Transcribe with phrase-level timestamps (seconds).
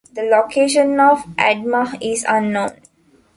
[0.13, 2.71] The location of Admah is unknown.